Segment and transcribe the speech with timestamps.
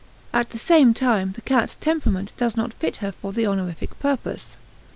[0.33, 4.57] At the same time the cat's temperament does not fit her for the honorific purpose.